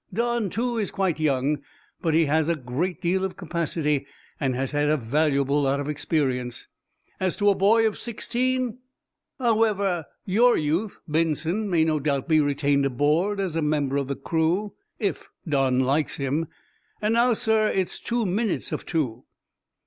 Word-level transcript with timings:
Don, 0.11 0.49
too, 0.49 0.79
is 0.79 0.89
quite 0.89 1.19
young, 1.19 1.59
but 2.01 2.15
he 2.15 2.25
has 2.25 2.49
a 2.49 2.55
great 2.55 2.99
deal 3.03 3.23
of 3.23 3.37
capacity 3.37 4.07
and 4.39 4.55
has 4.55 4.71
had 4.71 4.89
a 4.89 4.97
valuable 4.97 5.61
lot 5.61 5.79
of 5.79 5.87
experience. 5.87 6.67
As 7.19 7.35
to 7.35 7.51
a 7.51 7.55
boy 7.55 7.85
of 7.85 7.99
sixteen 7.99 8.79
however, 9.37 10.05
your 10.25 10.57
youth, 10.57 11.01
Benson, 11.07 11.69
may 11.69 11.83
no 11.83 11.99
doubt 11.99 12.27
be 12.27 12.39
retained 12.39 12.87
aboard 12.87 13.39
as 13.39 13.55
a 13.55 13.61
member 13.61 13.97
of 13.97 14.07
the 14.07 14.15
crew, 14.15 14.73
if 14.97 15.29
Don 15.47 15.79
likes 15.81 16.15
him. 16.15 16.47
And 16.99 17.13
now, 17.13 17.33
sir, 17.33 17.67
it's 17.69 17.99
two 17.99 18.25
minutes 18.25 18.71
of 18.71 18.87
two." 18.87 19.25